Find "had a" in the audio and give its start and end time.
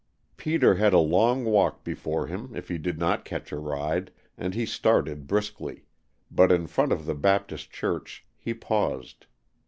0.73-0.97